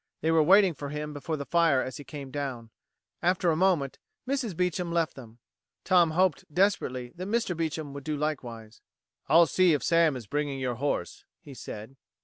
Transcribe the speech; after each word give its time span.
They 0.21 0.31
were 0.31 0.41
waiting 0.41 0.73
for 0.73 0.89
him 0.89 1.13
before 1.13 1.37
the 1.37 1.45
fire 1.45 1.79
as 1.79 1.97
he 1.97 2.03
came 2.03 2.31
down. 2.31 2.71
After 3.21 3.51
a 3.51 3.55
moment, 3.55 3.99
Mrs. 4.27 4.57
Beecham 4.57 4.91
left 4.91 5.13
them. 5.13 5.37
Tom 5.83 6.09
hoped 6.09 6.43
desperately 6.51 7.11
that 7.17 7.27
Mr. 7.27 7.55
Beecham 7.55 7.93
would 7.93 8.03
do 8.03 8.17
likewise. 8.17 8.81
"I'll 9.29 9.45
see 9.45 9.73
if 9.73 9.83
Sam 9.83 10.15
is 10.15 10.25
bringing 10.25 10.57
your 10.59 10.77
horse," 10.81 11.23
he 11.39 11.53
said. 11.53 11.97